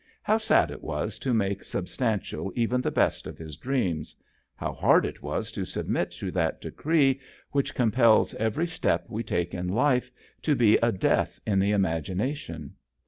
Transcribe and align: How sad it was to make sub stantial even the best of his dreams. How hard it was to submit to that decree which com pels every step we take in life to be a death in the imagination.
How 0.23 0.39
sad 0.39 0.71
it 0.71 0.81
was 0.81 1.19
to 1.19 1.31
make 1.31 1.63
sub 1.63 1.85
stantial 1.85 2.51
even 2.55 2.81
the 2.81 2.89
best 2.89 3.27
of 3.27 3.37
his 3.37 3.55
dreams. 3.55 4.15
How 4.55 4.73
hard 4.73 5.05
it 5.05 5.21
was 5.21 5.51
to 5.51 5.63
submit 5.63 6.09
to 6.13 6.31
that 6.31 6.59
decree 6.59 7.19
which 7.51 7.75
com 7.75 7.91
pels 7.91 8.33
every 8.33 8.65
step 8.65 9.05
we 9.09 9.21
take 9.21 9.53
in 9.53 9.67
life 9.67 10.09
to 10.41 10.55
be 10.55 10.77
a 10.77 10.91
death 10.91 11.39
in 11.45 11.59
the 11.59 11.69
imagination. 11.69 12.73